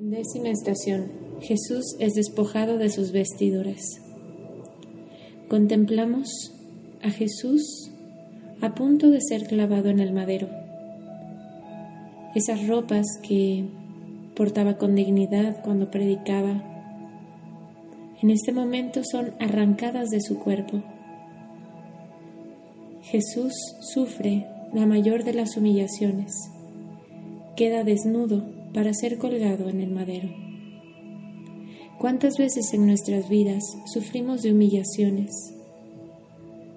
Décima 0.00 0.50
estación. 0.50 1.10
Jesús 1.40 1.96
es 1.98 2.14
despojado 2.14 2.78
de 2.78 2.88
sus 2.88 3.10
vestiduras. 3.10 4.00
Contemplamos 5.48 6.54
a 7.02 7.10
Jesús 7.10 7.90
a 8.60 8.76
punto 8.76 9.10
de 9.10 9.20
ser 9.20 9.48
clavado 9.48 9.88
en 9.88 9.98
el 9.98 10.12
madero. 10.12 10.48
Esas 12.36 12.68
ropas 12.68 13.06
que 13.24 13.64
portaba 14.36 14.78
con 14.78 14.94
dignidad 14.94 15.64
cuando 15.64 15.90
predicaba, 15.90 16.62
en 18.22 18.30
este 18.30 18.52
momento 18.52 19.00
son 19.02 19.32
arrancadas 19.40 20.10
de 20.10 20.20
su 20.20 20.38
cuerpo. 20.38 20.80
Jesús 23.02 23.52
sufre 23.80 24.46
la 24.72 24.86
mayor 24.86 25.24
de 25.24 25.34
las 25.34 25.56
humillaciones. 25.56 26.32
Queda 27.56 27.82
desnudo 27.82 28.57
para 28.72 28.92
ser 28.92 29.18
colgado 29.18 29.68
en 29.68 29.80
el 29.80 29.90
madero. 29.90 30.28
¿Cuántas 31.98 32.38
veces 32.38 32.72
en 32.74 32.86
nuestras 32.86 33.28
vidas 33.28 33.64
sufrimos 33.92 34.42
de 34.42 34.52
humillaciones? 34.52 35.30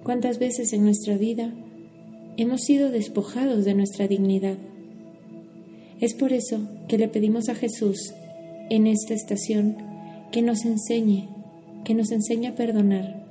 ¿Cuántas 0.04 0.40
veces 0.40 0.73
en 0.73 0.84
nuestra 0.84 1.18
vida 1.18 1.54
hemos 2.38 2.62
sido 2.62 2.90
despojados 2.90 3.66
de 3.66 3.76
nuestra 3.76 4.08
dignidad? 4.08 4.58
Es 5.99 6.16
por 6.16 6.34
eso 6.34 6.68
que 6.88 6.98
le 6.98 7.08
pedimos 7.08 7.49
a 7.49 7.55
Jesús 7.55 8.13
en 8.71 8.88
esta 8.88 9.13
estación 9.13 9.77
que 10.32 10.41
nos 10.41 10.66
enseñe, 10.66 11.30
que 11.84 11.94
nos 11.94 12.12
enseñe 12.12 12.48
a 12.48 12.55
perdonar 12.55 13.21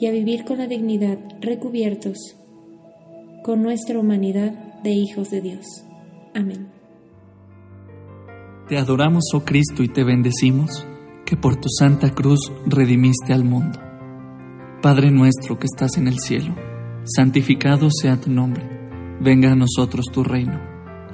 y 0.00 0.06
a 0.06 0.12
vivir 0.12 0.44
con 0.44 0.58
la 0.58 0.66
dignidad 0.66 1.18
recubiertos 1.40 2.36
con 3.42 3.62
nuestra 3.62 3.98
humanidad 3.98 4.52
de 4.82 4.92
hijos 4.92 5.30
de 5.30 5.40
Dios. 5.40 5.84
Amén. 6.34 6.79
Te 8.70 8.78
adoramos, 8.78 9.24
oh 9.34 9.40
Cristo, 9.40 9.82
y 9.82 9.88
te 9.88 10.04
bendecimos, 10.04 10.86
que 11.26 11.36
por 11.36 11.56
tu 11.56 11.68
santa 11.68 12.14
cruz 12.14 12.52
redimiste 12.64 13.32
al 13.32 13.42
mundo. 13.42 13.80
Padre 14.80 15.10
nuestro 15.10 15.58
que 15.58 15.66
estás 15.66 15.96
en 15.96 16.06
el 16.06 16.20
cielo, 16.20 16.54
santificado 17.02 17.88
sea 17.90 18.20
tu 18.20 18.30
nombre, 18.30 18.62
venga 19.20 19.50
a 19.50 19.56
nosotros 19.56 20.04
tu 20.12 20.22
reino, 20.22 20.60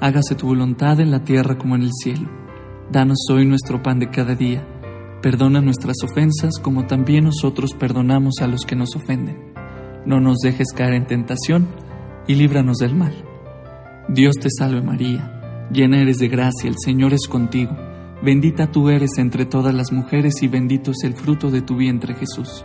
hágase 0.03 0.35
tu 0.35 0.49
voluntad 0.49 1.01
en 1.01 1.11
la 1.11 1.25
tierra 1.25 1.57
como 1.57 1.77
en 1.77 1.85
el 1.85 1.93
cielo. 1.95 2.29
Danos 2.93 3.21
hoy 3.31 3.47
nuestro 3.47 3.83
pan 3.83 4.01
de 4.01 4.11
cada 4.11 4.35
día, 4.35 4.63
perdona 5.23 5.63
nuestras 5.63 5.97
ofensas 6.05 6.59
como 6.59 6.87
también 6.87 7.25
nosotros 7.25 7.73
perdonamos 7.73 8.35
a 8.43 8.49
los 8.49 8.67
que 8.67 8.77
nos 8.77 8.95
ofenden. 8.95 9.55
No 10.05 10.21
nos 10.21 10.41
dejes 10.43 10.75
caer 10.77 10.93
en 10.93 11.07
tentación 11.07 11.69
y 12.27 12.35
líbranos 12.35 12.77
del 12.77 12.95
mal. 12.95 13.15
Dios 14.11 14.35
te 14.37 14.51
salve 14.51 14.83
María 14.83 15.36
Llena 15.73 16.01
eres 16.01 16.19
de 16.19 16.29
gracia, 16.29 16.69
el 16.69 16.77
Señor 16.79 17.13
es 17.13 17.27
contigo. 17.29 17.77
Bendita 18.23 18.71
tú 18.71 18.89
eres 18.89 19.19
entre 19.19 19.45
todas 19.45 19.75
las 19.75 19.93
mujeres 19.93 20.43
y 20.43 20.49
bendito 20.49 20.93
es 20.93 21.05
el 21.05 21.15
fruto 21.15 21.51
de 21.51 21.63
tu 21.63 21.77
vientre 21.77 22.15
Jesús. 22.15 22.65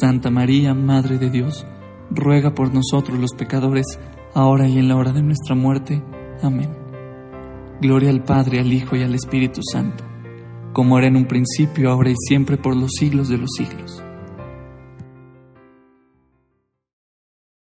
Santa 0.00 0.30
María, 0.30 0.74
Madre 0.74 1.18
de 1.18 1.30
Dios, 1.30 1.66
ruega 2.10 2.54
por 2.54 2.74
nosotros 2.74 3.18
los 3.18 3.32
pecadores, 3.32 3.98
ahora 4.34 4.68
y 4.68 4.78
en 4.78 4.88
la 4.88 4.96
hora 4.96 5.12
de 5.12 5.22
nuestra 5.22 5.54
muerte. 5.54 6.02
Amén. 6.42 6.70
Gloria 7.80 8.10
al 8.10 8.22
Padre, 8.22 8.60
al 8.60 8.72
Hijo 8.72 8.96
y 8.96 9.02
al 9.02 9.14
Espíritu 9.14 9.60
Santo, 9.62 10.04
como 10.72 10.98
era 10.98 11.06
en 11.06 11.16
un 11.16 11.26
principio, 11.26 11.90
ahora 11.90 12.10
y 12.10 12.16
siempre, 12.16 12.56
por 12.56 12.74
los 12.76 12.92
siglos 12.98 13.28
de 13.28 13.38
los 13.38 13.50
siglos. 13.56 14.02